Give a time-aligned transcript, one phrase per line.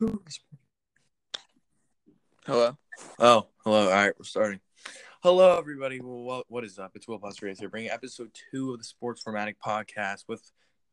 [0.00, 0.20] Hello.
[3.18, 3.86] Oh, hello.
[3.86, 4.60] All right, we're starting.
[5.24, 6.00] Hello, everybody.
[6.00, 6.92] Well, what, is up?
[6.94, 10.26] It's Will Buster here, bringing episode two of the Sports Formatic podcast.
[10.28, 10.52] With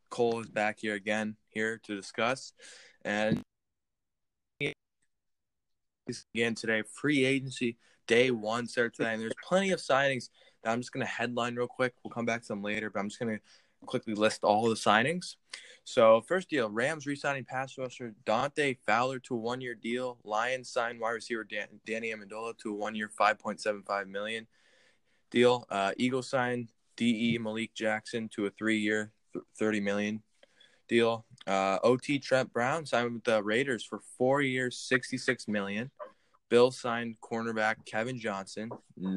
[0.09, 2.53] Cole is back here again, here to discuss,
[3.03, 3.43] and
[4.59, 7.77] again today, free agency
[8.07, 10.29] day one starts today, and there's plenty of signings
[10.63, 11.93] that I'm just going to headline real quick.
[12.03, 13.43] We'll come back to them later, but I'm just going to
[13.85, 15.35] quickly list all the signings.
[15.83, 20.17] So first deal, Rams re-signing pass rusher Dante Fowler to a one-year deal.
[20.23, 24.47] Lions signed wide receiver Dan- Danny Amendola to a one-year, five point seven five million
[25.29, 25.65] deal.
[25.69, 29.11] Uh, Eagles signed De Malik Jackson to a three-year,
[29.59, 30.23] thirty million
[30.89, 31.25] deal.
[31.45, 35.91] Uh, Ot Trent Brown signed with the Raiders for four years, sixty-six million.
[36.49, 38.69] Bill signed cornerback Kevin Johnson.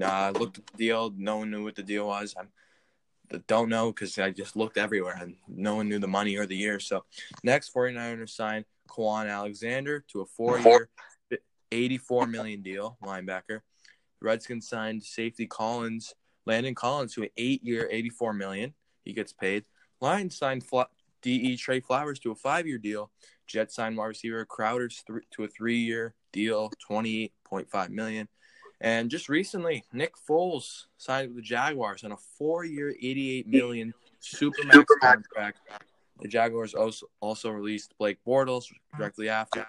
[0.03, 1.13] Uh, looked at the deal.
[1.17, 2.35] No one knew what the deal was.
[2.39, 2.49] I'm
[3.47, 6.57] don't know because I just looked everywhere and no one knew the money or the
[6.57, 6.81] year.
[6.81, 7.05] So
[7.43, 10.89] next 49ers signed Kwon Alexander to a four year,
[11.71, 13.61] 84 million deal, linebacker.
[14.21, 16.15] Redskins signed safety Collins,
[16.47, 18.75] Landon Collins to an eight year, 84 million.
[19.05, 19.65] He gets paid.
[20.01, 20.65] Lions signed
[21.23, 23.11] DE Trey Flowers to a five year deal.
[23.47, 28.29] Jets signed wide receiver Crowder to a three year deal, 28.5 million.
[28.81, 34.85] And just recently, Nick Foles signed with the Jaguars on a four-year, $88 million supermax
[35.01, 35.61] contract.
[36.21, 38.65] The Jaguars also also released Blake Bortles
[38.97, 39.67] directly after.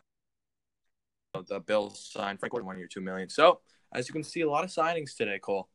[1.48, 3.30] The Bills signed Frank Gordon one year, two million.
[3.30, 3.60] So
[3.94, 5.70] as you can see, a lot of signings today, Cole.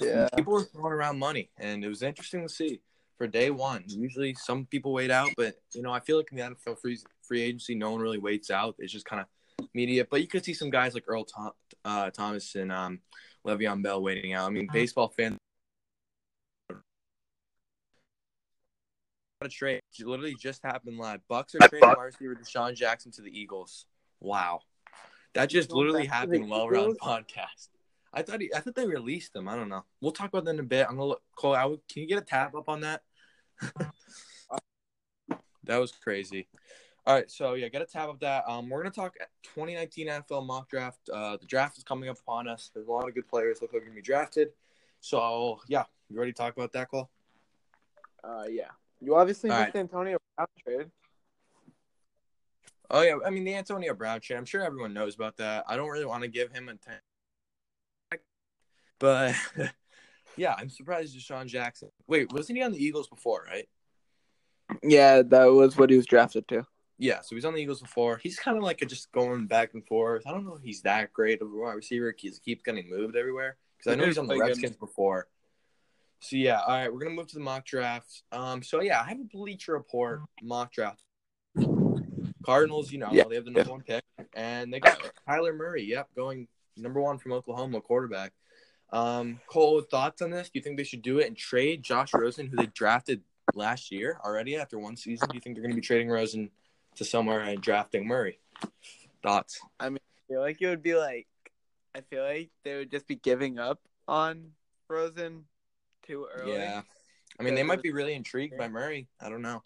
[0.00, 2.80] Yeah, people are throwing around money, and it was interesting to see
[3.16, 3.84] for day one.
[3.86, 6.98] Usually, some people wait out, but you know, I feel like in the NFL free
[7.22, 8.74] free agency, no one really waits out.
[8.78, 11.52] It's just kind of media, but you could see some guys like Earl Tom,
[11.88, 13.00] uh, Thomas and um,
[13.46, 14.46] Le'Veon Bell waiting out.
[14.46, 15.38] I mean, baseball fans.
[19.40, 21.20] A trade literally just happened live.
[21.28, 23.86] Bucks are trading wide receiver DeSean Jackson to the Eagles.
[24.20, 24.62] Wow,
[25.34, 27.68] that just literally happened while we're on podcast.
[28.12, 29.48] I thought he, I thought they released him.
[29.48, 29.84] I don't know.
[30.00, 30.86] We'll talk about that in a bit.
[30.88, 31.22] I'm gonna look.
[31.36, 33.02] Cole, I would, can you get a tap up on that?
[35.64, 36.48] that was crazy.
[37.08, 38.44] All right, so yeah, get a tab of that.
[38.46, 41.08] Um, we're gonna talk 2019 NFL mock draft.
[41.08, 42.70] Uh, the draft is coming up upon us.
[42.74, 44.48] There's a lot of good players look like gonna be drafted.
[45.00, 47.08] So yeah, you ready to talk about that, Cole?
[48.22, 48.68] Uh, yeah.
[49.00, 49.80] You obviously All missed right.
[49.80, 50.90] Antonio Brown trade.
[52.90, 54.36] Oh yeah, I mean the Antonio Brown trade.
[54.36, 55.64] I'm sure everyone knows about that.
[55.66, 56.98] I don't really want to give him a ten,
[58.98, 59.34] but
[60.36, 61.88] yeah, I'm surprised DeSean Jackson.
[62.06, 63.66] Wait, wasn't he on the Eagles before, right?
[64.82, 66.66] Yeah, that was what he was drafted to.
[66.98, 68.18] Yeah, so he's on the Eagles before.
[68.18, 70.26] He's kind of like a just going back and forth.
[70.26, 72.12] I don't know if he's that great of a wide receiver.
[72.16, 75.28] He keeps getting moved everywhere because I know he's on the Redskins before.
[76.20, 78.24] So yeah, all right, we're gonna move to the mock draft.
[78.32, 81.00] Um, so yeah, I have a Bleacher Report mock draft.
[82.44, 83.24] Cardinals, you know, yeah.
[83.28, 84.02] they have the number one pick,
[84.34, 85.84] and they got Kyler Murray.
[85.84, 88.32] Yep, going number one from Oklahoma, quarterback.
[88.90, 90.48] Um, Cole, thoughts on this?
[90.48, 93.20] Do you think they should do it and trade Josh Rosen, who they drafted
[93.54, 95.28] last year already after one season?
[95.28, 96.50] Do you think they're going to be trading Rosen
[96.98, 98.38] to somewhere and drafting Murray.
[99.22, 99.60] Thoughts?
[99.80, 101.26] I mean, I feel like it would be like,
[101.94, 104.52] I feel like they would just be giving up on
[104.88, 105.44] Rosen
[106.06, 106.52] too early.
[106.52, 106.82] Yeah.
[107.40, 109.08] I mean, they might be really intrigued by Murray.
[109.20, 109.62] I don't know.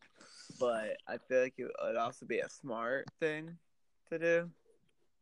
[0.61, 3.57] But I feel like it would also be a smart thing
[4.11, 4.51] to do.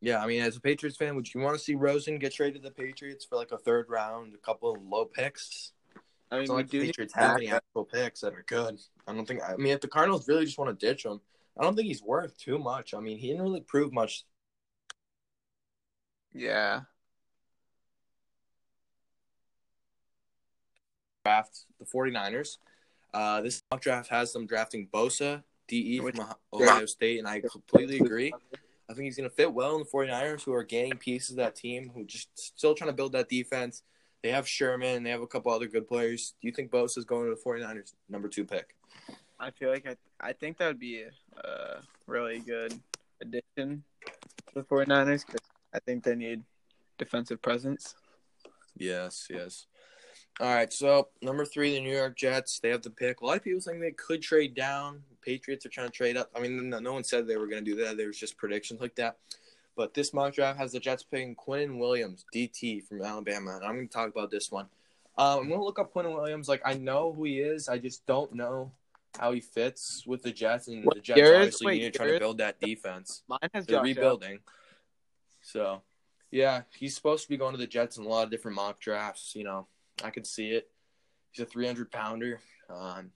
[0.01, 2.63] Yeah, I mean, as a Patriots fan, would you want to see Rosen get traded
[2.63, 5.73] to the Patriots for like a third round, a couple of low picks?
[6.31, 8.81] I mean, like the Patriots have any actual picks that are good.
[9.07, 9.43] I don't think.
[9.47, 11.21] I mean, if the Cardinals really just want to ditch them,
[11.59, 12.95] I don't think he's worth too much.
[12.95, 14.25] I mean, he didn't really prove much.
[16.33, 16.83] Yeah.
[21.25, 22.59] Draft the 49ers.
[23.13, 27.99] Uh, this mock draft has them drafting Bosa, DE from Ohio State, and I completely
[27.99, 28.33] agree.
[28.89, 31.37] I think he's going to fit well in the 49ers, who are gaining pieces of
[31.37, 33.83] that team, who just still trying to build that defense.
[34.23, 36.35] They have Sherman, they have a couple other good players.
[36.41, 38.75] Do you think Bosa is going to the 49ers, number two pick?
[39.41, 41.11] I feel like I I think that would be a,
[41.49, 42.79] a really good
[43.23, 43.83] addition
[44.49, 45.41] to the 49ers because
[45.75, 46.43] I think they need
[46.99, 47.95] defensive presence.
[48.77, 49.67] Yes, yes.
[50.41, 52.61] All right, so number three, the New York Jets.
[52.61, 53.21] They have the pick.
[53.21, 55.03] A lot of people think they could trade down.
[55.23, 56.31] Patriots are trying to trade up.
[56.35, 57.97] I mean, no, no one said they were going to do that.
[57.97, 59.19] There was just predictions like that.
[59.77, 63.57] But this mock draft has the Jets picking Quinn Williams, DT from Alabama.
[63.57, 64.67] And I'm going to talk about this one.
[65.19, 66.49] Um, I'm going to look up Quinn Williams.
[66.49, 67.69] Like, I know who he is.
[67.69, 68.73] I just don't know
[69.19, 72.11] how he fits with the Jets, and the Jets yours, obviously wait, need to try
[72.11, 73.23] to build that defense.
[73.29, 74.37] Mine has They're rebuilding.
[74.37, 74.43] Up.
[75.43, 75.83] So,
[76.31, 78.81] yeah, he's supposed to be going to the Jets in a lot of different mock
[78.81, 79.35] drafts.
[79.35, 79.67] You know,
[80.05, 80.69] I could see it.
[81.33, 82.41] He's a 300 pounder.
[82.69, 83.11] Um,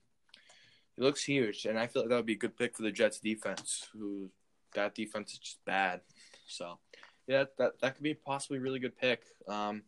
[0.96, 2.93] he looks huge, and I feel like that would be a good pick for the
[2.93, 4.31] Jets defense, who
[4.75, 6.00] that defense is just bad.
[6.46, 6.79] So
[7.26, 9.23] yeah, that that could be possibly a really good pick.
[9.49, 9.82] Um,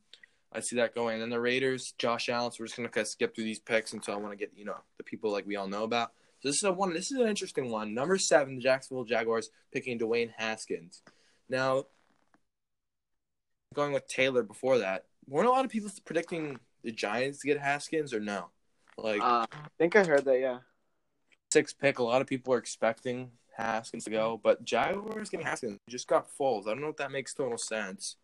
[0.56, 1.14] I see that going.
[1.14, 2.50] And then the Raiders, Josh Allen.
[2.50, 4.52] So we're just gonna kind of skip through these picks until I want to get
[4.56, 6.12] you know the people like we all know about.
[6.40, 6.92] So this is a one.
[6.94, 7.94] This is an interesting one.
[7.94, 11.02] Number seven, the Jacksonville Jaguars picking Dwayne Haskins.
[11.48, 11.84] Now,
[13.74, 17.58] going with Taylor before that, weren't a lot of people predicting the Giants to get
[17.58, 18.46] Haskins or no?
[18.96, 20.40] Like, Uh, I think I heard that.
[20.40, 20.58] Yeah.
[21.52, 25.78] six pick, a lot of people are expecting Haskins to go, but Jaguars getting Haskins
[25.88, 26.66] just got Foles.
[26.66, 28.16] I don't know if that makes total sense.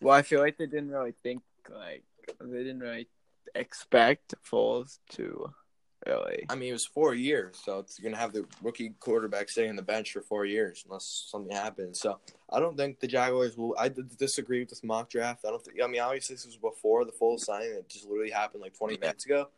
[0.00, 2.04] Well, I feel like they didn't really think like
[2.40, 3.08] they didn't really
[3.54, 5.52] expect Foles to
[6.06, 6.46] really.
[6.48, 9.70] I mean, it was four years, so it's you're gonna have the rookie quarterback sitting
[9.70, 12.00] on the bench for four years unless something happens.
[12.00, 12.18] So
[12.50, 13.74] I don't think the Jaguars will.
[13.78, 15.44] I disagree with this mock draft.
[15.46, 15.78] I don't think.
[15.82, 17.70] I mean, obviously this was before the full signing.
[17.70, 19.48] It just literally happened like 20 minutes ago.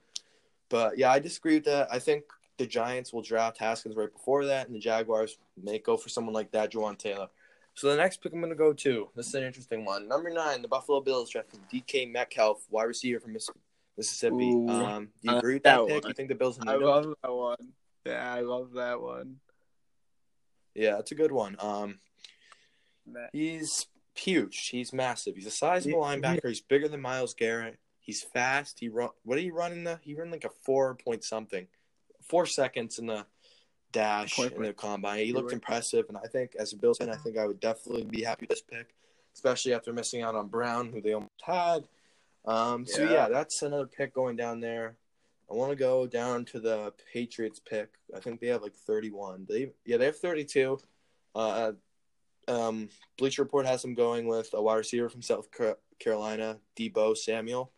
[0.69, 1.89] But yeah, I disagree with that.
[1.93, 2.25] I think
[2.57, 6.35] the Giants will draft Haskins right before that, and the Jaguars may go for someone
[6.35, 7.29] like that, Jawaan Taylor.
[7.75, 9.09] So the next pick I'm going to go to.
[9.15, 10.09] This is an interesting one.
[10.09, 13.37] Number nine, the Buffalo Bills drafted DK Metcalf, wide receiver from
[13.97, 14.51] Mississippi.
[14.51, 16.03] Ooh, um, do you agree with that that pick?
[16.05, 16.11] one.
[16.11, 17.57] You think the Bills I love that one.
[18.05, 19.37] Yeah, I love that one.
[20.75, 21.57] Yeah, it's a good one.
[21.59, 21.99] Um,
[23.33, 24.69] he's huge.
[24.69, 25.35] He's massive.
[25.35, 26.49] He's a sizable he- linebacker.
[26.49, 27.79] He's bigger than Myles Garrett.
[27.99, 28.81] He's fast.
[28.81, 29.11] He run.
[29.25, 29.99] What did he run in the?
[30.03, 31.67] He ran like a four point something,
[32.23, 33.27] four seconds in the
[33.93, 35.19] dash in the combine.
[35.19, 35.55] He You're looked right.
[35.55, 38.43] impressive, and I think as a Bills fan, I think I would definitely be happy
[38.43, 38.95] with this pick,
[39.35, 41.85] especially after missing out on Brown, who they almost had.
[42.45, 43.11] Um, so Yeah.
[43.11, 44.97] yeah, that's another pick going down there.
[45.51, 47.95] I want to go down to the Patriots pick.
[48.15, 49.47] I think they have like 31.
[49.49, 50.79] They yeah, they have 32.
[51.35, 51.73] Uh,
[52.49, 52.89] um,
[53.19, 55.49] Bleacher Report has them going with a wide receiver from South
[55.99, 57.73] Carolina, Deebo Samuel.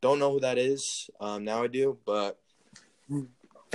[0.00, 1.10] Don't know who that is.
[1.20, 2.38] Um, now I do, but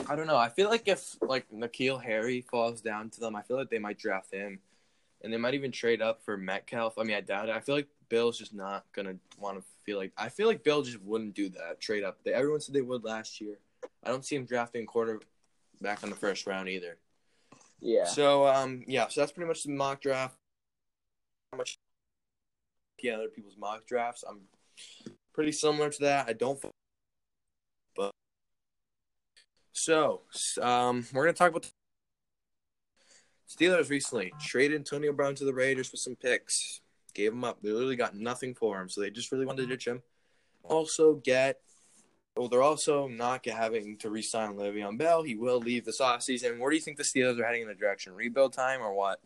[0.07, 0.37] I don't know.
[0.37, 3.79] I feel like if like N'Keal Harry falls down to them, I feel like they
[3.79, 4.59] might draft him,
[5.23, 6.97] and they might even trade up for Metcalf.
[6.97, 7.55] I mean, I doubt it.
[7.55, 10.11] I feel like Bill's just not gonna want to feel like.
[10.17, 12.19] I feel like Bill just wouldn't do that trade up.
[12.23, 13.57] They, everyone said they would last year.
[14.03, 16.97] I don't see him drafting quarterback in the first round either.
[17.79, 18.05] Yeah.
[18.05, 20.35] So um yeah, so that's pretty much the mock draft.
[21.51, 21.77] How much
[23.01, 24.23] yeah, other people's mock drafts.
[24.27, 24.41] I'm
[25.33, 26.27] pretty similar to that.
[26.27, 26.59] I don't
[27.95, 28.11] but
[29.75, 30.21] so
[30.61, 31.69] um we're gonna talk about the
[33.47, 36.81] Steelers recently traded Antonio Brown to the Raiders for some picks.
[37.13, 37.61] Gave him up.
[37.61, 40.01] They literally got nothing for him, so they just really wanted to ditch him.
[40.63, 41.59] Also get
[42.35, 45.23] well, they're also not having to re-sign Le'Veon Bell.
[45.23, 46.59] He will leave this offseason.
[46.59, 48.13] Where do you think the Steelers are heading in the direction?
[48.13, 49.21] Rebuild time or what?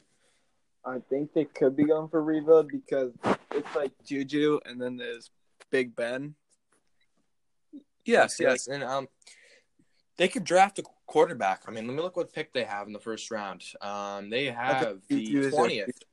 [0.86, 3.12] I think they could be going for rebuild because
[3.52, 5.32] it's like Juju and then there's
[5.72, 6.36] Big Ben.
[8.06, 9.08] Yes, yes, and um,
[10.20, 11.64] they could draft a quarterback.
[11.66, 13.64] I mean, let me look what pick they have in the first round.
[13.82, 16.04] Um, they have the twentieth.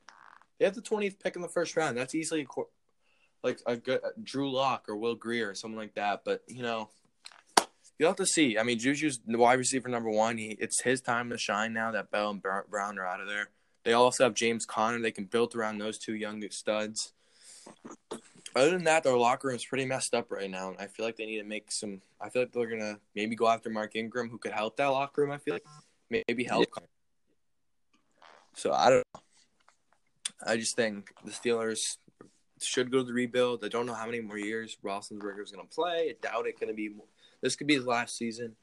[0.57, 1.97] They have the twentieth pick in the first round.
[1.97, 2.69] That's easily a qu-
[3.43, 6.21] like a good Drew Lock or Will Grier or something like that.
[6.23, 6.89] But you know,
[7.99, 8.57] you'll have to see.
[8.57, 10.37] I mean, Juju's the wide receiver number one.
[10.37, 13.49] He it's his time to shine now that Bell and Brown are out of there.
[13.83, 14.99] They also have James Conner.
[15.01, 17.11] They can build around those two young studs.
[18.57, 21.05] Other than that, their locker room is pretty messed up right now, and I feel
[21.05, 22.01] like they need to make some.
[22.19, 25.21] I feel like they're gonna maybe go after Mark Ingram, who could help that locker
[25.21, 25.31] room.
[25.31, 25.65] I feel like
[26.09, 26.67] maybe help.
[28.55, 29.21] So I don't know.
[30.45, 31.97] I just think the Steelers
[32.59, 33.63] should go to the rebuild.
[33.63, 36.09] I don't know how many more years Roethlisberger is going to play.
[36.09, 36.59] I doubt it.
[36.59, 36.91] Going to be
[37.41, 38.55] this could be his last season.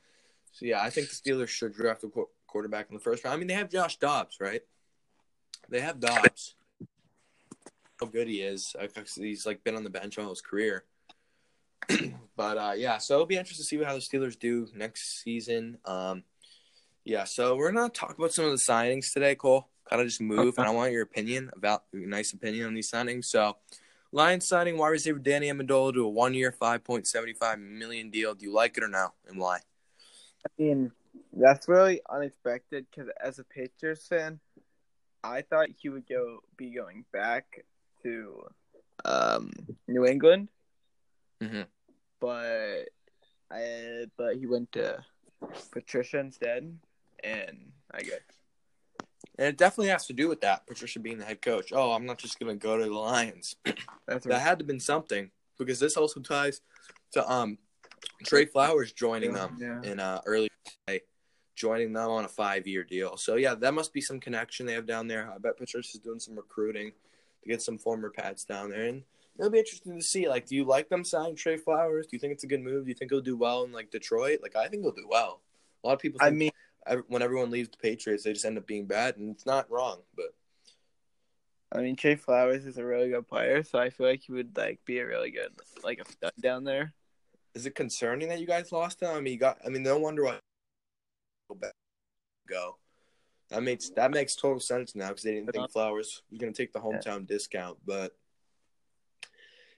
[0.52, 2.10] So yeah, I think the Steelers should draft a
[2.46, 3.34] quarterback in the first round.
[3.34, 4.62] I mean, they have Josh Dobbs, right?
[5.68, 6.54] They have Dobbs.
[8.00, 8.74] How good he is!
[9.16, 10.84] He's like been on the bench all his career.
[12.36, 15.78] but uh, yeah, so it'll be interesting to see how the Steelers do next season.
[15.84, 16.24] Um,
[17.04, 19.68] yeah, so we're gonna talk about some of the signings today, Cole.
[19.88, 22.90] Kind of just move, and I want your opinion about a nice opinion on these
[22.90, 23.26] signings.
[23.26, 23.56] So,
[24.12, 28.34] Lions signing wide receiver Danny Amendola to a one-year, five point seventy-five million deal.
[28.34, 29.58] Do you like it or no, and why?
[30.46, 30.90] I mean,
[31.34, 34.40] that's really unexpected because as a Patriots fan,
[35.22, 37.64] I thought he would go be going back
[38.04, 38.46] to
[39.04, 39.50] um,
[39.88, 40.48] New England,
[41.42, 41.66] Mhm.
[42.20, 42.88] but
[43.50, 45.04] I but he went to
[45.72, 46.78] Patricia instead,
[47.22, 48.20] and I guess
[49.36, 50.64] And it definitely has to do with that.
[50.66, 51.72] Patricia being the head coach.
[51.72, 53.56] Oh, I'm not just gonna go to the Lions.
[53.64, 53.74] that
[54.08, 56.60] had to have been something because this also ties
[57.12, 57.58] to um
[58.24, 59.82] Trey Flowers joining them Yeah.
[59.82, 60.48] in uh, early
[61.56, 63.16] joining them on a five year deal.
[63.16, 65.30] So yeah, that must be some connection they have down there.
[65.32, 66.92] I bet Patricia's doing some recruiting
[67.44, 69.02] to get some former Pats down there, and
[69.38, 70.28] it'll be interesting to see.
[70.28, 72.06] Like, do you like them signing Trey Flowers?
[72.06, 72.84] Do you think it's a good move?
[72.84, 74.40] Do you think he'll do well in like Detroit?
[74.42, 75.40] Like, I think he'll do well.
[75.82, 76.18] A lot of people.
[76.22, 76.50] I mean,
[77.08, 80.00] when everyone leaves the Patriots, they just end up being bad, and it's not wrong.
[80.16, 80.34] But
[81.72, 84.56] I mean, Trey Flowers is a really good player, so I feel like he would
[84.56, 85.50] like be a really good
[85.82, 86.94] like a stud down there.
[87.54, 89.10] is it concerning that you guys lost him?
[89.10, 89.58] I mean, you got.
[89.64, 90.38] I mean, no wonder why
[91.48, 91.72] go back
[92.48, 92.76] go.
[93.54, 96.60] That makes that makes total sense now because they didn't think Flowers was going to
[96.60, 97.78] take the hometown discount.
[97.86, 98.10] But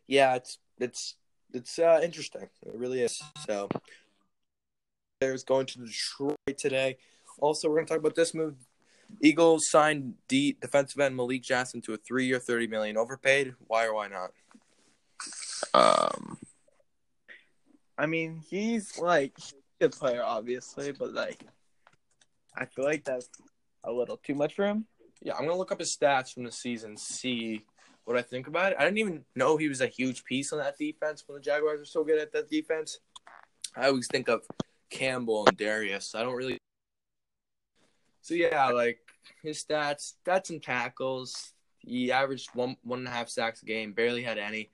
[0.07, 1.17] yeah, it's it's
[1.53, 2.49] it's uh, interesting.
[2.63, 3.23] It really is.
[3.47, 3.69] So
[5.21, 6.97] there's going to Detroit today.
[7.39, 8.55] Also, we're going to talk about this move.
[9.21, 13.57] Eagles signed D defensive end Malik Jackson to a three-year, thirty million overpaid.
[13.67, 14.31] Why or why not?
[15.75, 16.39] Um,
[17.99, 21.45] I mean, he's like he's a good player, obviously, but like,
[22.57, 23.29] I feel like that's
[23.87, 24.87] a little too much for him.
[25.23, 27.65] Yeah, I'm gonna look up his stats from the season, see
[28.05, 28.79] what I think about it.
[28.79, 31.81] I didn't even know he was a huge piece on that defense when the Jaguars
[31.81, 33.01] are so good at that defense.
[33.77, 34.43] I always think of
[34.91, 36.15] Campbell and Darius.
[36.15, 36.59] I don't really.
[38.21, 38.99] So yeah, like
[39.43, 41.53] his stats, stats and tackles.
[41.79, 44.71] He averaged one one and a half sacks a game, barely had any.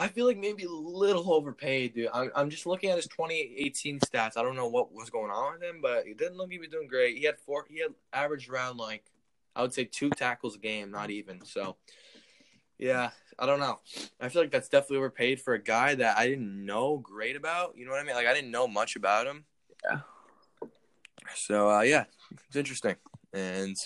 [0.00, 2.08] I feel like maybe a little overpaid, dude.
[2.14, 4.36] I'm, I'm just looking at his 2018 stats.
[4.36, 6.58] I don't know what was going on with him, but it didn't look like he
[6.60, 7.18] was doing great.
[7.18, 7.66] He had four.
[7.68, 9.02] He had averaged around like
[9.56, 11.44] I would say two tackles a game, not even.
[11.44, 11.76] So,
[12.78, 13.80] yeah, I don't know.
[14.20, 17.76] I feel like that's definitely overpaid for a guy that I didn't know great about.
[17.76, 18.14] You know what I mean?
[18.14, 19.46] Like I didn't know much about him.
[19.84, 20.00] Yeah.
[21.34, 22.04] So uh, yeah,
[22.46, 22.94] it's interesting,
[23.32, 23.76] and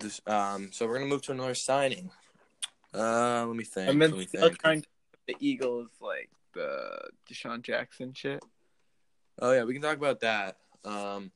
[0.00, 0.20] this.
[0.26, 2.10] Um, so we're gonna move to another signing.
[2.94, 3.86] Uh, let me think.
[3.88, 4.58] Been let me still think.
[4.58, 4.88] trying to
[5.28, 8.44] the Eagles like the DeSean Jackson shit.
[9.40, 10.58] Oh yeah, we can talk about that.
[10.84, 11.30] Um,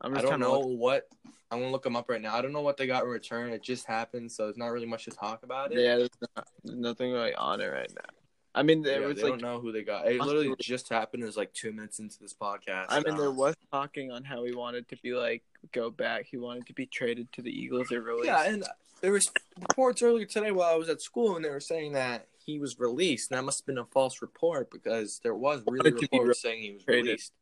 [0.00, 1.08] I'm I don't know look- what
[1.50, 2.34] I'm gonna look them up right now.
[2.34, 3.50] I don't know what they got in return.
[3.52, 5.78] It just happened, so there's not really much to talk about it.
[5.80, 8.14] Yeah, there's, not, there's nothing really on it right now.
[8.54, 10.06] I mean, there Yeah, was they like don't know who they got.
[10.10, 11.22] It literally just happened.
[11.22, 12.86] It was like two minutes into this podcast.
[12.88, 16.26] I mean, there Um, was talking on how he wanted to be like go back.
[16.26, 18.26] He wanted to be traded to the Eagles or released.
[18.26, 18.64] Yeah, and
[19.00, 22.26] there was reports earlier today while I was at school, and they were saying that
[22.44, 23.30] he was released.
[23.30, 26.72] And that must have been a false report because there was really reports saying he
[26.72, 27.32] was released.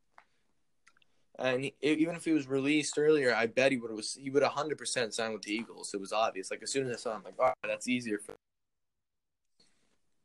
[1.38, 4.42] And he, even if he was released earlier, I bet he would have he would
[4.42, 5.92] hundred percent signed with the Eagles.
[5.92, 6.50] It was obvious.
[6.50, 8.34] Like as soon as I saw him, like, oh, that's easier for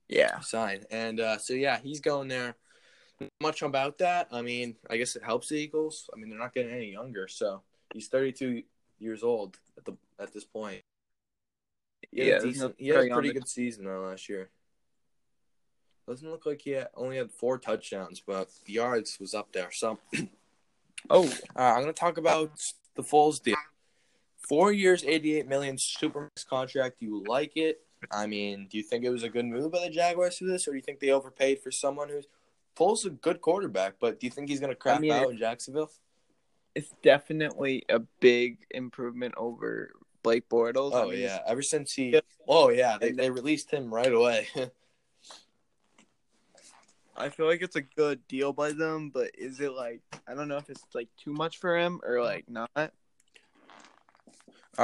[0.07, 0.39] yeah.
[0.39, 0.83] sign.
[0.89, 2.55] And uh, so yeah, he's going there.
[3.19, 4.27] Not Much about that.
[4.31, 6.09] I mean, I guess it helps the Eagles.
[6.13, 7.61] I mean, they're not getting any younger, so
[7.93, 8.63] he's 32
[8.99, 10.81] years old at the at this point.
[12.09, 14.49] He Yeah, decent, he had a pretty good season though last year.
[16.07, 19.69] Doesn't look like he had, only had four touchdowns, but yards was up there.
[19.71, 19.99] So
[21.09, 22.51] Oh, uh, I'm going to talk about
[22.95, 23.55] the Foles deal.
[24.47, 26.99] Four years, 88 million supermax contract.
[26.99, 27.81] Do you like it?
[28.11, 30.67] I mean, do you think it was a good move by the Jaguars to this,
[30.67, 32.27] or do you think they overpaid for someone who's
[32.77, 35.37] Foles a good quarterback, but do you think he's going to crap mean, out in
[35.37, 35.91] Jacksonville?
[36.73, 39.91] it's definitely a big improvement over
[40.23, 40.93] Blake Bortles.
[40.93, 42.19] I Oh mean, yeah, ever since he, Yeah.
[42.47, 44.47] oh yeah, they, they released him right away.
[47.15, 50.47] I feel like it's a good deal by them, but is it like I don't
[50.47, 52.69] know if it's like too much for him or like not.
[52.75, 52.89] All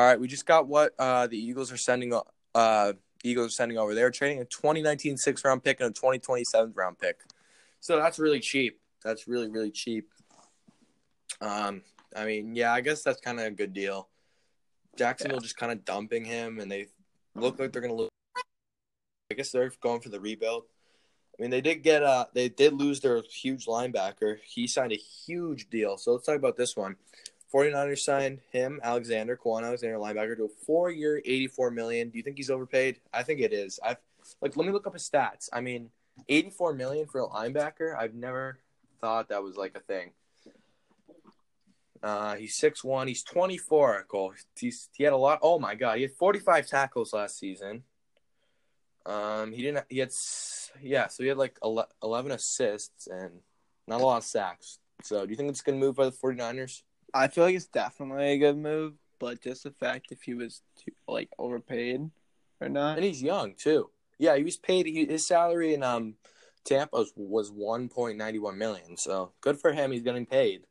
[0.06, 2.13] right, we just got what uh, the Eagles are sending.
[2.13, 3.96] o- Uh, Eagles are sending over.
[3.96, 7.22] They're trading a 2019 six round pick and a 2020 seventh round pick.
[7.79, 8.79] So that's really cheap.
[9.03, 10.12] That's really really cheap.
[11.41, 11.82] Um,
[12.15, 14.10] I mean, yeah, I guess that's kind of a good deal.
[14.98, 16.88] Jacksonville just kind of dumping him, and they
[17.36, 18.10] look like they're gonna lose.
[19.32, 20.63] I guess they're going for the rebuild.
[21.38, 24.38] I mean, they did get uh, they did lose their huge linebacker.
[24.44, 25.98] He signed a huge deal.
[25.98, 26.96] So let's talk about this one.
[27.54, 32.10] 49ers signed him, Alexander, Kwon Alexander, linebacker, to a four-year, eighty-four million.
[32.10, 33.00] Do you think he's overpaid?
[33.13, 33.80] I think it is.
[33.84, 33.98] I've
[34.42, 35.48] like let me look up his stats.
[35.54, 35.89] I mean,
[36.27, 37.96] eighty-four million for a linebacker.
[37.96, 38.60] I've never
[39.00, 40.12] thought that was like a thing.
[42.04, 43.08] Uh, he's six one.
[43.08, 44.06] He's twenty-four.
[44.08, 44.34] Cole.
[44.60, 45.39] He's he had a lot.
[45.42, 47.84] Oh my god, he had forty-five tackles last season.
[49.06, 49.86] Um, he didn't.
[49.89, 50.12] He had
[50.82, 51.08] yeah.
[51.08, 51.58] So he had like
[52.04, 53.32] eleven assists and
[53.88, 54.80] not a lot of sacks.
[55.04, 56.82] So do you think it's gonna move by the 49ers?
[57.13, 60.62] I feel like it's definitely a good move, but just the fact if he was
[60.84, 62.10] too, like overpaid
[62.60, 62.98] or not.
[62.98, 63.89] And he's young too.
[64.20, 64.88] Yeah, he was paid.
[64.88, 66.16] He, his salary in um
[66.66, 68.98] Tampa was, was one point ninety one million.
[68.98, 69.92] So good for him.
[69.92, 70.63] He's getting paid.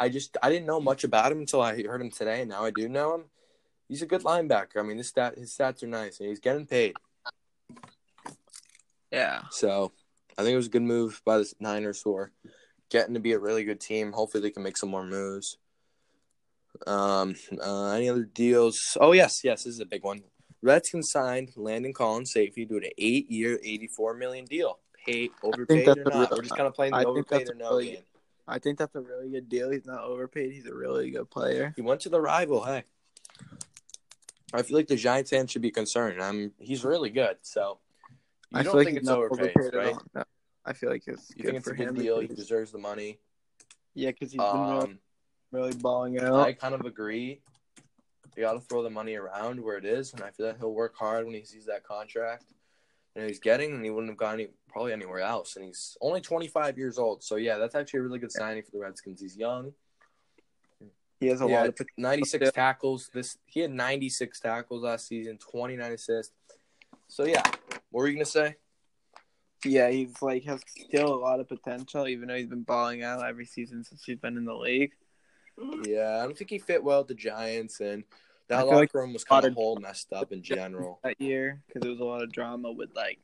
[0.00, 2.40] I just I didn't know much about him until I heard him today.
[2.40, 3.24] and Now I do know him.
[3.88, 4.78] He's a good linebacker.
[4.78, 6.94] I mean, his stat his stats are nice, and he's getting paid.
[9.12, 9.42] Yeah.
[9.50, 9.92] So
[10.38, 12.32] I think it was a good move by the Niners who are
[12.90, 14.12] getting to be a really good team.
[14.12, 15.58] Hopefully they can make some more moves.
[16.86, 18.96] Um, uh, any other deals?
[19.00, 20.22] Oh yes, yes, this is a big one.
[20.62, 24.78] Redskins signed Landon Collins safety to an eight-year, eighty-four million deal.
[25.04, 26.06] Pay overpaid or not?
[26.14, 28.02] real- We're just kind of playing the I overpaid or no really- game.
[28.48, 29.70] I think that's a really good deal.
[29.70, 30.52] He's not overpaid.
[30.52, 31.72] He's a really good player.
[31.76, 32.64] He went to the rival.
[32.64, 32.84] Hey,
[34.52, 36.20] I feel like the Giants fans should be concerned.
[36.20, 36.52] I'm.
[36.58, 37.36] He's really good.
[37.42, 37.78] So
[38.50, 39.96] you I don't feel like think it's overpaid, overpaid right?
[40.14, 40.24] No.
[40.64, 41.94] I feel like it's You good think it's for a good him.
[41.94, 42.20] deal?
[42.20, 43.18] He deserves the money.
[43.94, 44.98] yeah, because he's been really, Um,
[45.52, 46.34] really balling out.
[46.40, 47.40] I kind of agree.
[48.36, 50.72] You got to throw the money around where it is, and I feel that he'll
[50.74, 52.44] work hard when he sees that contract.
[53.20, 55.56] And he's getting, and he wouldn't have gone any, probably anywhere else.
[55.56, 58.70] And he's only 25 years old, so yeah, that's actually a really good signing for
[58.70, 59.20] the Redskins.
[59.20, 59.74] He's young.
[61.20, 62.50] he has a Yeah, lot of 96 Yeah.
[62.50, 63.10] tackles.
[63.12, 66.32] This he had 96 tackles last season, 29 assists.
[67.08, 67.42] So yeah,
[67.90, 68.56] what were you gonna say?
[69.62, 73.22] Yeah, he's like has still a lot of potential, even though he's been balling out
[73.22, 74.94] every season since he's been in the league.
[75.84, 78.02] Yeah, I don't think he fit well with the Giants, and
[78.50, 80.98] that locker like room was kind of whole messed up in general.
[81.02, 83.18] that year because there was a lot of drama with like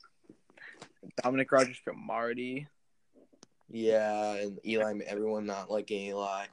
[1.23, 2.69] Dominique Rodgers-Cromartie.
[3.69, 6.47] Yeah, and Eli, everyone not liking Eli.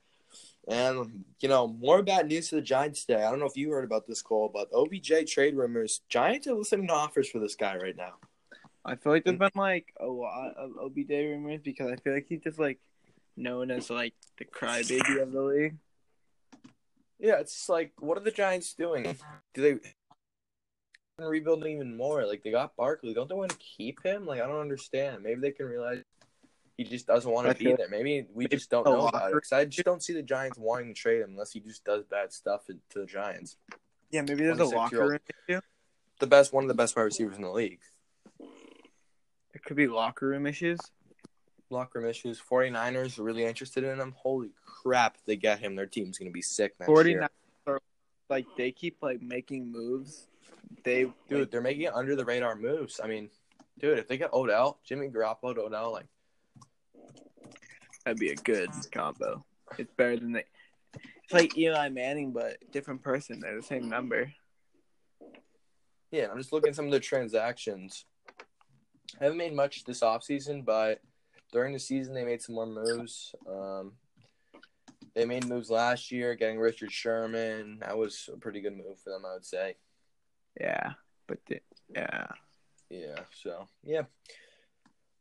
[0.68, 3.24] And, you know, more bad news to the Giants today.
[3.24, 6.02] I don't know if you heard about this call, but OBJ trade rumors.
[6.10, 8.14] Giants are listening to offers for this guy right now.
[8.86, 9.40] I feel like there's mm.
[9.40, 12.80] been like a lot of OBJ rumors because I feel like he's just like
[13.38, 15.76] known as like the crybaby of the league.
[17.24, 19.16] Yeah, it's like, what are the Giants doing?
[19.54, 19.80] Do they
[21.18, 22.26] rebuilding even more?
[22.26, 23.14] Like, they got Barkley.
[23.14, 24.26] Don't they want to keep him?
[24.26, 25.24] Like, I don't understand.
[25.24, 26.04] Maybe they can realize
[26.76, 27.88] he just doesn't want to be there.
[27.90, 29.36] Maybe we just don't know about it.
[29.36, 32.04] Because I just don't see the Giants wanting to trade him unless he just does
[32.04, 33.56] bad stuff to the Giants.
[34.12, 35.62] Yeah, maybe there's a locker room issue.
[36.20, 37.80] The best, one of the best wide receivers in the league.
[39.54, 40.80] It could be locker room issues.
[41.74, 42.40] Locker room issues.
[42.42, 44.14] 49ers are really interested in him.
[44.18, 47.30] Holy crap, they get him, their team's going to be sick next 49 year.
[47.68, 47.82] are
[48.30, 50.28] like they keep like making moves.
[50.84, 53.00] They Dude, like, they're making under the radar moves.
[53.04, 53.30] I mean,
[53.80, 56.06] dude, if they get Odell, Jimmy Garoppolo to Odell, like,
[58.04, 59.44] that'd be a good combo.
[59.78, 60.46] It's better than they.
[61.24, 63.40] It's like Eli Manning, but different person.
[63.40, 64.32] They're the same number.
[66.12, 68.06] yeah, I'm just looking at some of the transactions.
[69.20, 71.00] I haven't made much this offseason, but
[71.54, 73.34] during the season, they made some more moves.
[73.48, 73.94] Um,
[75.16, 77.78] they made moves last year, getting Richard Sherman.
[77.80, 79.76] That was a pretty good move for them, I would say.
[80.60, 80.94] Yeah,
[81.28, 81.60] but the,
[81.96, 82.28] yeah,
[82.90, 84.02] Yeah, so yeah,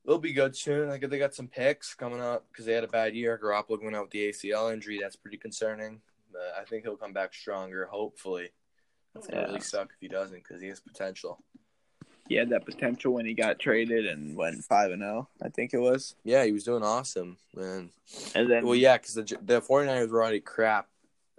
[0.04, 0.88] they'll be good soon.
[0.88, 3.38] I think they got some picks coming up because they had a bad year.
[3.42, 6.00] Garoppolo going out with the ACL injury, that's pretty concerning.
[6.32, 7.84] But I think he'll come back stronger.
[7.86, 8.48] Hopefully,
[9.14, 9.46] it's gonna Yeah.
[9.48, 11.42] really suck if he doesn't because he has potential.
[12.28, 15.28] He had that potential when he got traded and went five and zero.
[15.42, 17.90] I think it was, Yeah, he was doing awesome, man.
[18.34, 20.88] and then Well, yeah, because the the 49ers were already crap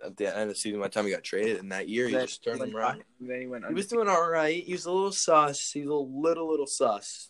[0.06, 1.58] at the end of the season by the time he got traded.
[1.60, 3.04] And that year, he then just turned them around.
[3.20, 3.66] then he went.
[3.66, 4.64] He was doing all right.
[4.64, 5.72] He was a little sus.
[5.72, 7.30] He was a little, little sus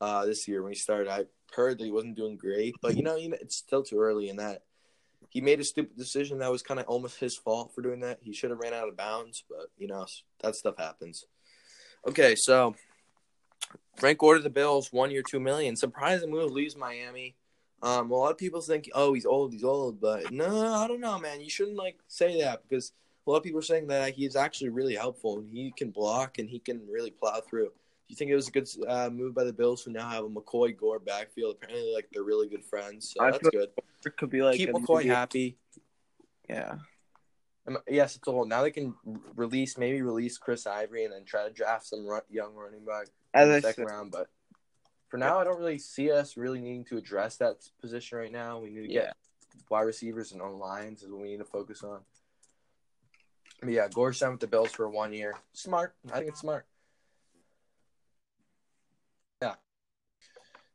[0.00, 1.08] uh, this year when he started.
[1.08, 4.00] I heard that he wasn't doing great, but you know, you know, it's still too
[4.00, 4.62] early in that.
[5.28, 8.20] He made a stupid decision that was kind of almost his fault for doing that.
[8.22, 10.06] He should have ran out of bounds, but you know,
[10.40, 11.26] that stuff happens.
[12.06, 12.74] Okay, so
[13.96, 15.76] Frank Gore to the Bills, one year, two million.
[15.76, 17.36] Surprising move, leaves Miami.
[17.82, 21.00] Um, a lot of people think, oh, he's old, he's old, but no, I don't
[21.00, 21.40] know, man.
[21.40, 22.92] You shouldn't like say that because
[23.26, 26.38] a lot of people are saying that he's actually really helpful and he can block
[26.38, 27.66] and he can really plow through.
[27.66, 30.24] Do you think it was a good uh, move by the Bills who now have
[30.24, 31.56] a McCoy Gore backfield?
[31.62, 33.68] Apparently, like they're really good friends, so I that's good.
[34.04, 35.56] It could be like Keep a McCoy happy.
[36.48, 36.76] Yeah,
[37.66, 38.94] Um, yes, it's all now they can
[39.36, 43.06] release maybe release Chris Ivory and then try to draft some run, young running back
[43.34, 44.12] as I second said, round.
[44.12, 44.28] But
[45.08, 48.58] for now, I don't really see us really needing to address that position right now.
[48.60, 49.12] We need to get yeah,
[49.68, 52.00] wide receivers and on lines is what we need to focus on.
[53.60, 55.34] But yeah, Gore signed with the Bills for one year.
[55.52, 55.94] Smart.
[56.12, 56.66] I think it's smart.
[59.40, 59.54] Yeah.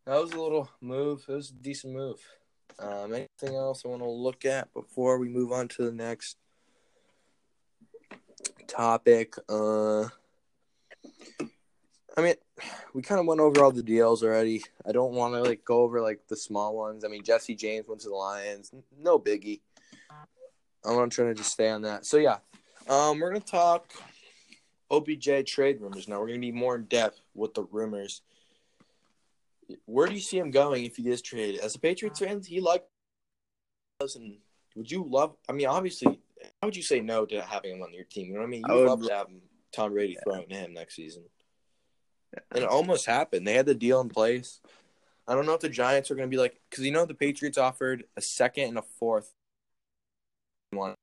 [0.05, 1.25] That was a little move.
[1.27, 2.19] It was a decent move.
[2.79, 6.37] Um, anything else I want to look at before we move on to the next
[8.67, 9.35] topic?
[9.49, 10.07] Uh,
[12.19, 12.35] I mean,
[12.93, 14.63] we kind of went over all the deals already.
[14.85, 17.03] I don't want to like go over like the small ones.
[17.03, 18.71] I mean, Jesse James went to the Lions.
[18.97, 19.61] No biggie.
[20.85, 22.05] I'm gonna try to just stay on that.
[22.05, 22.37] So yeah,
[22.87, 23.91] um, we're gonna talk
[24.89, 26.19] OBJ trade rumors now.
[26.19, 28.21] We're gonna be more in depth with the rumors.
[29.85, 31.59] Where do you see him going if he is traded?
[31.59, 32.85] As a Patriots fan, he like
[34.15, 34.37] and
[34.75, 35.35] would you love?
[35.49, 36.19] I mean, obviously,
[36.61, 38.27] how would you say no to having him on your team?
[38.27, 38.63] You know what I mean?
[38.67, 39.41] You would- love to have him,
[39.73, 40.19] Tom Brady Yeah.
[40.23, 41.25] throwing him next season.
[42.51, 43.47] And it almost happened.
[43.47, 44.61] They had the deal in place.
[45.27, 47.13] I don't know if the Giants are going to be like, because you know the
[47.13, 49.31] Patriots offered a second and a fourth.
[50.71, 50.95] One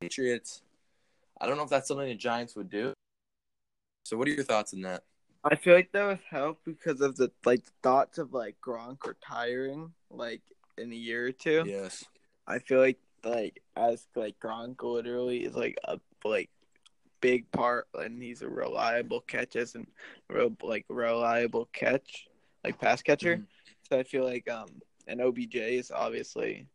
[0.00, 0.62] Patriots.
[1.40, 2.92] I don't know if that's something the Giants would do.
[4.04, 5.04] So, what are your thoughts on that?
[5.44, 9.92] I feel like that would help because of the like thoughts of like Gronk retiring.
[10.10, 10.42] Like
[10.78, 11.64] in a year or two.
[11.66, 12.04] Yes.
[12.46, 16.50] I feel like like as like Gronk literally is like a like
[17.20, 19.86] big part, and he's a reliable catches and
[20.28, 22.28] real like reliable catch
[22.64, 23.38] like pass catcher.
[23.38, 23.46] Mhm.
[23.88, 24.68] So I feel like um
[25.06, 26.66] and OBJ is obviously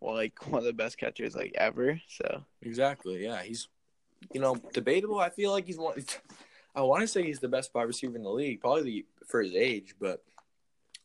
[0.00, 2.00] well like one of the best catchers like ever.
[2.08, 3.24] So Exactly.
[3.24, 3.68] Yeah, he's
[4.32, 5.18] you know debatable.
[5.20, 6.02] I feel like he's one.
[6.74, 9.40] I want to say he's the best wide receiver in the league, probably the, for
[9.42, 9.94] his age.
[10.00, 10.24] But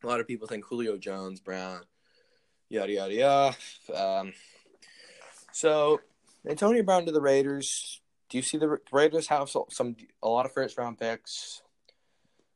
[0.04, 1.82] a lot of people think Julio Jones, Brown,
[2.70, 3.56] yada yada yada.
[3.94, 4.34] Um,
[5.52, 6.02] so
[6.48, 8.02] Antonio Brown to the Raiders.
[8.30, 11.62] Do you see the Raiders have some a lot of first round picks?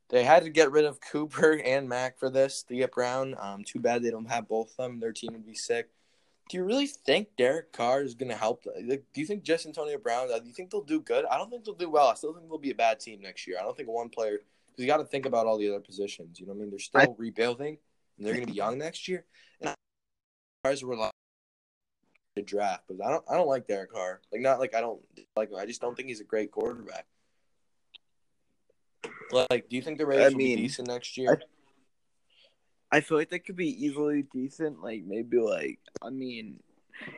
[0.09, 3.35] They had to get rid of Cooper and Mack for this to get Brown.
[3.39, 4.99] Um, too bad they don't have both of them.
[4.99, 5.89] Their team would be sick.
[6.49, 8.65] Do you really think Derek Carr is going to help?
[8.85, 10.29] Like, do you think just Antonio Brown?
[10.31, 11.25] uh, Do you think they'll do good?
[11.25, 12.07] I don't think they'll do well.
[12.09, 13.57] I still think they'll be a bad team next year.
[13.59, 16.39] I don't think one player because you got to think about all the other positions.
[16.39, 16.69] You know what I mean?
[16.69, 17.77] They're still I- rebuilding,
[18.17, 19.25] and they're going to be young next year.
[19.61, 19.73] And
[20.63, 21.12] Carr's rely
[22.35, 23.23] to draft, but I don't.
[23.29, 24.21] I don't like Derek Carr.
[24.31, 25.01] Like not like I don't
[25.35, 25.49] like.
[25.49, 25.57] him.
[25.57, 27.05] I just don't think he's a great quarterback.
[29.31, 31.41] Like, do you think the Raiders will mean, be decent next year?
[32.91, 34.81] I feel like they could be easily decent.
[34.81, 36.59] Like maybe like I mean,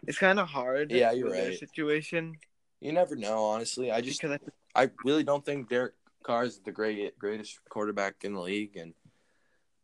[0.07, 0.91] it's kind of hard.
[0.91, 1.57] Yeah, you're right.
[1.57, 2.37] Situation
[2.85, 3.91] you never know, honestly.
[3.91, 4.39] I just because
[4.75, 8.77] I I really don't think Derek Carr is the great greatest quarterback in the league,
[8.77, 8.93] and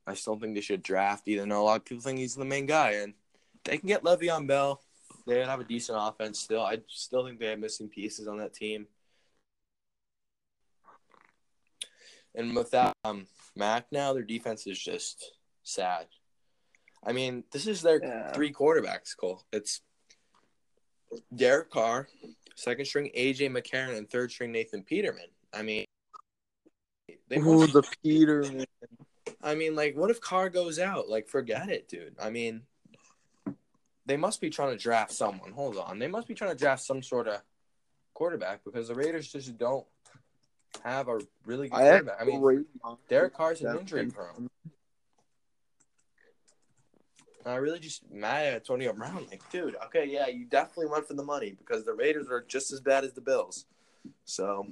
[0.05, 1.27] I still think they should draft.
[1.27, 3.13] Even though a lot of people think he's the main guy, and
[3.63, 4.81] they can get Le'Veon Bell.
[5.27, 6.61] They have a decent offense still.
[6.61, 8.87] I still think they have missing pieces on that team.
[12.33, 16.07] And without um, Mack now, their defense is just sad.
[17.03, 18.31] I mean, this is their Yeah.
[18.31, 19.43] three quarterbacks, Cole.
[19.51, 19.81] It's
[21.35, 22.07] Derek Carr,
[22.55, 25.27] second string AJ McCarron, and third string Nathan Peterman.
[25.53, 25.85] I mean,
[27.27, 28.65] they Ooh, must, the Peterman.
[29.41, 31.09] I mean, like, what if Carr goes out?
[31.09, 32.15] Like, forget it, dude.
[32.21, 32.61] I mean,
[34.05, 35.51] they must be trying to draft someone.
[35.51, 37.41] Hold on, they must be trying to draft some sort of
[38.13, 39.85] quarterback because the Raiders just don't
[40.83, 42.21] have a really good I quarterback.
[42.21, 42.65] I mean,
[43.09, 44.49] Derek Carr's an injury prone.
[47.45, 49.25] I really just mad at Antonio Brown.
[49.29, 52.71] Like, dude, okay, yeah, you definitely went for the money because the Raiders are just
[52.71, 53.65] as bad as the Bills.
[54.25, 54.67] So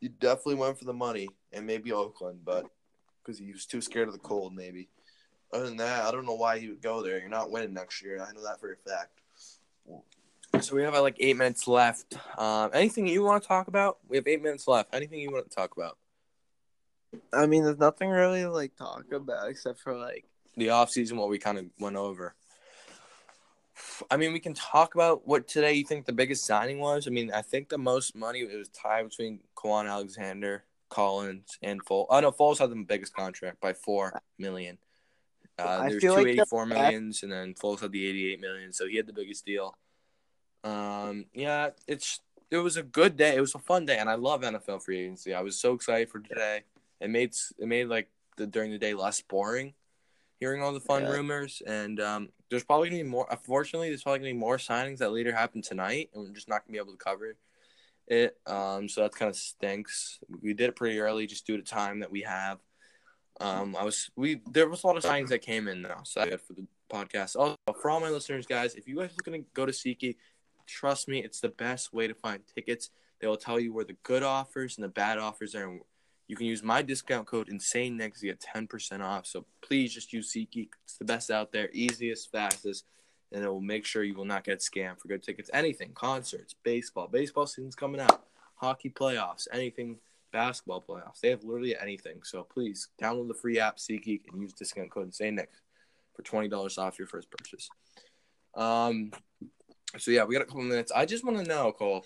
[0.00, 2.66] you definitely went for the money and maybe Oakland, but
[3.22, 4.88] because he was too scared of the cold, maybe.
[5.52, 7.18] Other than that, I don't know why he would go there.
[7.18, 8.22] You're not winning next year.
[8.22, 9.20] I know that for a fact.
[10.60, 12.16] So we have uh, like eight minutes left.
[12.38, 13.98] Um, anything you want to talk about?
[14.08, 14.94] We have eight minutes left.
[14.94, 15.96] Anything you want to talk about?
[17.32, 20.24] I mean, there's nothing really to, like talk about except for like
[20.56, 21.16] the off season.
[21.16, 22.34] what we kind of went over.
[24.10, 27.06] I mean, we can talk about what today you think the biggest signing was.
[27.06, 31.82] I mean, I think the most money it was tied between Kwon Alexander, Collins, and
[31.84, 32.06] Foles.
[32.10, 34.78] Oh no, Foles had the biggest contract by four million.
[35.64, 38.86] Uh, there's two like the- eighty-four millions, and then Foles had the eighty-eight million, so
[38.86, 39.76] he had the biggest deal.
[40.64, 42.20] Um, yeah, it's
[42.50, 43.36] it was a good day.
[43.36, 45.34] It was a fun day, and I love NFL free agency.
[45.34, 46.64] I was so excited for today.
[47.00, 49.74] It made it made like the during the day less boring,
[50.38, 51.10] hearing all the fun Yeah.
[51.12, 51.62] rumors.
[51.66, 53.26] And um, there's probably gonna be more.
[53.30, 56.64] Unfortunately, there's probably gonna be more signings that later happen tonight, and we're just not
[56.66, 57.34] gonna be able to cover
[58.08, 58.36] it.
[58.46, 60.18] Um, so that kind of stinks.
[60.42, 62.58] We did it pretty early, just due to time that we have.
[63.40, 66.20] Um, I was we there was a lot of signings that came in now, so
[66.20, 67.36] I good for the podcast.
[67.36, 70.16] Also, for all my listeners, guys, if you guys are gonna go to SeatGeek,
[70.66, 72.90] trust me, it's the best way to find tickets.
[73.20, 75.64] They will tell you where the good offers and the bad offers are.
[75.64, 75.80] And
[76.28, 79.26] you can use my discount code Insane Next to get ten percent off.
[79.26, 80.68] So please just use SeatGeek.
[80.84, 82.84] It's the best out there, easiest, fastest,
[83.32, 85.50] and it will make sure you will not get scammed for good tickets.
[85.54, 88.22] Anything, concerts, baseball, baseball season's coming out,
[88.56, 89.96] hockey playoffs, anything
[90.32, 91.20] basketball playoffs.
[91.20, 92.20] They have literally anything.
[92.24, 95.62] So please download the free app SeatGeek and use discount code Insane Next
[96.14, 97.68] for twenty dollars off your first purchase.
[98.54, 99.12] Um.
[99.98, 100.92] So yeah, we got a couple minutes.
[100.92, 102.04] I just want to know, Cole.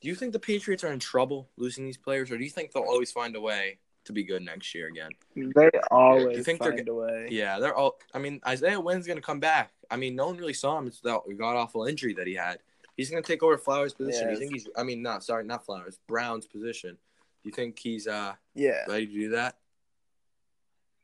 [0.00, 2.72] Do you think the Patriots are in trouble losing these players, or do you think
[2.72, 5.10] they'll always find a way to be good next year again?
[5.34, 7.28] they always You think they're find a way.
[7.30, 7.98] Yeah, they're all.
[8.14, 9.72] I mean, Isaiah Wynn's going to come back.
[9.90, 10.86] I mean, no one really saw him.
[10.86, 12.58] It's that god awful injury that he had.
[12.96, 14.28] He's going to take over Flowers' position.
[14.28, 14.68] Do You think he's?
[14.76, 15.98] I mean, not sorry, not Flowers.
[16.08, 16.92] Brown's position.
[16.92, 19.58] Do you think he's uh Yeah, ready to do that?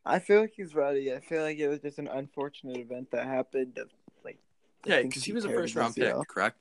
[0.05, 1.13] I feel like he's ready.
[1.13, 3.79] I feel like it was just an unfortunate event that happened.
[3.79, 3.91] Of,
[4.25, 4.39] like,
[4.85, 6.59] Yeah, because he was a first round pick, correct?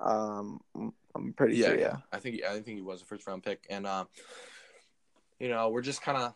[0.00, 0.60] Um,
[1.14, 1.78] I'm pretty Yeah, sure.
[1.78, 1.96] Yeah.
[2.12, 4.08] I think I think he was a first round pick, and um,
[5.38, 6.34] you know, we're just kind of.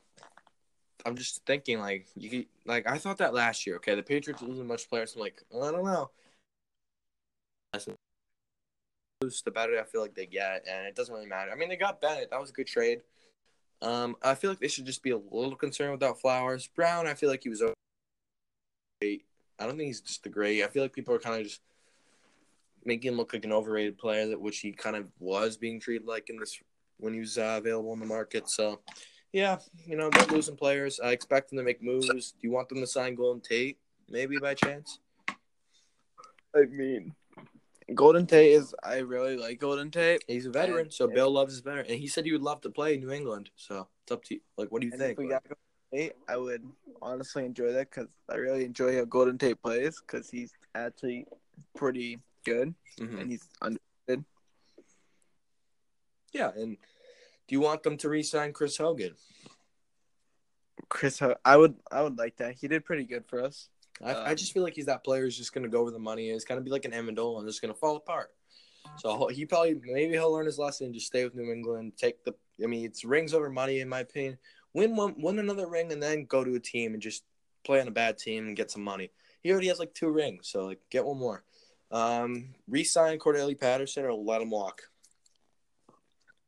[1.05, 3.77] I'm just thinking like you could, like I thought that last year.
[3.77, 5.15] Okay, the Patriots losing much players.
[5.15, 6.11] I'm like, I don't know.
[9.45, 11.51] The better I feel like they get, and it doesn't really matter.
[11.51, 12.31] I mean, they got Bennett.
[12.31, 13.01] That was a good trade.
[13.83, 16.67] Um, I feel like they should just be a little concerned without Flowers.
[16.67, 17.63] Brown, I feel like he was
[19.01, 19.25] great.
[19.59, 20.63] I don't think he's just the great.
[20.63, 21.61] I feel like people are kind of just
[22.85, 26.07] making him look like an overrated player, that which he kind of was being treated
[26.07, 26.61] like in this
[26.99, 28.49] when he was uh, available in the market.
[28.49, 28.81] So,
[29.33, 31.01] yeah, you know they're losing players.
[31.01, 32.33] I expect them to make moves.
[32.33, 35.01] Do you want them to sign Golden Tate, maybe by chance?
[36.55, 37.15] I mean,
[37.95, 38.75] Golden Tate is.
[38.83, 40.25] I really like Golden Tate.
[40.27, 42.61] He's a veteran, And- so Bill loves his veteran, and he said he would love
[42.63, 43.51] to play in New England.
[43.57, 44.41] So it's up to you.
[44.57, 45.13] Like, what do you think?
[45.13, 45.57] if we got Golden
[45.93, 46.69] Tate, I would
[47.01, 51.27] honestly enjoy that because I really enjoy how Golden Tate plays because he's actually
[51.77, 53.21] pretty good Mhm.
[53.21, 53.81] and he's under.
[56.33, 56.77] Yeah, and
[57.49, 59.17] do you want them to re-sign Chris Hogan?
[60.89, 62.57] Chris, I would, I would like that.
[62.57, 63.69] He did pretty good for us.
[64.05, 65.93] I, I Um, just feel like he's that player who's just going to go where
[65.93, 68.35] the money is, kind of be like an Amendola and just going to fall apart.
[68.99, 71.93] So he'll- probably maybe he'll learn his lesson and just stay with New England.
[71.97, 74.39] Take the, I mean, it's rings over money in my opinion.
[74.75, 77.25] Win one, win another ring, and then go to a team and just
[77.65, 79.11] play on a bad team and get some money.
[79.43, 81.45] He already has like two rings, so like get one more.
[81.91, 84.83] Um, re-sign Cordelli Patterson or let him walk.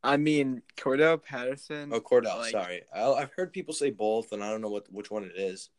[0.02, 1.90] I mean, Cordell Patterson.
[1.92, 2.82] Oh, Cordell, Like- sorry.
[2.94, 5.70] I, I've heard people say both, and I don't know what which one it is.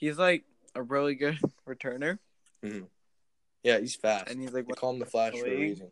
[0.00, 2.18] He's like a really good returner,
[2.64, 2.84] mm-hmm.
[3.62, 4.30] Yeah, he's fast.
[4.30, 5.90] and he's like They call him the Flash for a reason.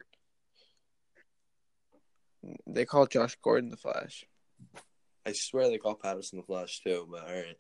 [2.67, 4.25] they call Josh Gordon the Flash.
[5.27, 7.57] I swear they call Patterson the Flash too, but all right.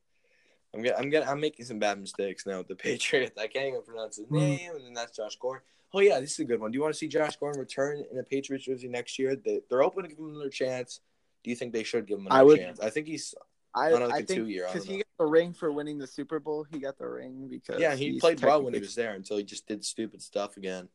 [0.74, 3.38] I'm get, I'm getting I'm making some bad mistakes now with the Patriots.
[3.38, 5.62] I can't even pronounce his name, and then that's Josh Gordon.
[5.92, 6.70] Oh yeah, this is a good one.
[6.70, 9.37] Do you want to see Josh Gordon return in a Patriots jersey next year?
[9.37, 11.00] They, they're open to give him another chance.
[11.44, 12.80] Do you think they should give him another I would- chance?
[12.80, 13.34] I think he's
[13.74, 16.40] I, On, like, I a think because don't he the ring for winning the Super
[16.40, 16.64] Bowl.
[16.70, 17.94] He got the ring because yeah.
[17.94, 20.88] He played well when he was there until he just did stupid stuff again.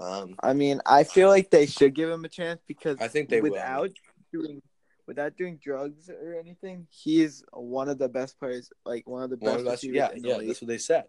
[0.00, 3.28] Um, I mean, I feel like they should give him a chance because I think
[3.28, 3.52] they will.
[3.52, 3.90] without
[4.32, 4.60] doing
[5.06, 9.30] without doing drugs or anything, he is one of the best players, like one of
[9.30, 9.84] the best.
[9.84, 10.48] of yeah, yeah, league.
[10.48, 11.04] that's what they said.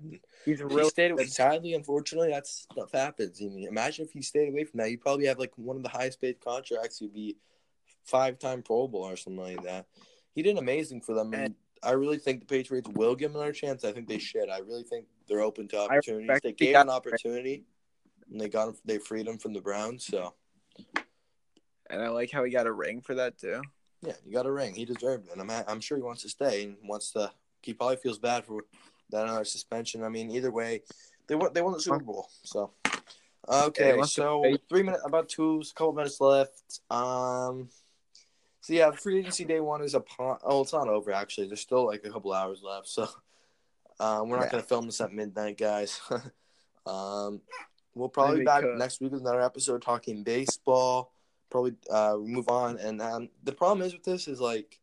[0.45, 1.25] He's If he really stayed away.
[1.25, 3.41] Sadly, unfortunately, that stuff happens.
[3.41, 4.91] I mean, imagine if he stayed away from that.
[4.91, 7.01] You'd probably have like one of the highest paid contracts.
[7.01, 7.37] You'd be
[8.03, 9.85] five time Pro Bowl or something like that.
[10.33, 13.53] He did amazing for them, And- I really think the Patriots will give him another
[13.53, 13.83] chance.
[13.83, 14.49] I think they should.
[14.49, 16.39] I really think they're open to opportunities.
[16.43, 17.63] They gave him an opportunity,
[18.31, 18.75] and they got him.
[18.85, 20.05] They freed him from the Browns.
[20.05, 20.33] So
[21.89, 23.61] and I like how he got a ring for that too.
[24.01, 24.73] yeah, he got a ring.
[24.73, 27.31] He deserved it, and I'm I'm sure he wants to stay and wants to.
[27.61, 28.61] He probably feels bad for
[29.11, 30.03] that another suspension.
[30.03, 30.81] I mean, either way,
[31.27, 31.53] they won.
[31.53, 32.29] They won the Super Bowl.
[32.43, 32.71] So
[33.47, 36.81] okay, Yeah, so three minutes, about two, a couple minutes left.
[36.89, 37.69] Um,
[38.65, 40.39] so yeah, free agency day one is upon.
[40.43, 41.45] Oh, it's not over actually.
[41.45, 42.87] There's still like a couple hours left.
[42.87, 43.07] So
[43.99, 44.51] um, we're not Yeah.
[44.53, 46.01] gonna film this at midnight, guys.
[46.87, 47.41] um,
[47.93, 51.11] we'll probably be back next week with another episode talking baseball
[51.51, 54.79] probably uh move on and um the problem is with this is like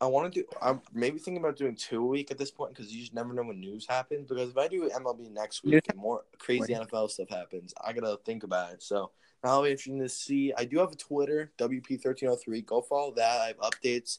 [0.00, 2.72] i want to do i'm maybe thinking about doing two a week at this point
[2.72, 5.88] because you just never know when news happens because if i do mlb next week
[5.88, 9.10] and more crazy nfl stuff happens i gotta think about it so
[9.44, 13.46] it'll be interesting to see i do have a twitter wp1303 go follow that i
[13.48, 14.18] have updates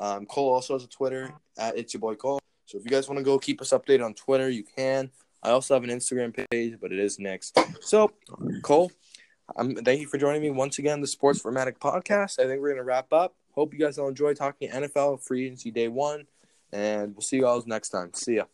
[0.00, 3.08] um cole also has a twitter at it's your boy cole so if you guys
[3.08, 5.10] want to go keep us updated on twitter you can
[5.42, 8.10] i also have an instagram page but it is next so
[8.62, 8.90] cole
[9.56, 12.38] um, thank you for joining me once again, the Sports Formatic podcast.
[12.38, 13.34] I think we're going to wrap up.
[13.52, 16.26] Hope you guys all enjoy talking NFL free agency day one,
[16.72, 18.12] and we'll see you all next time.
[18.12, 18.44] See ya.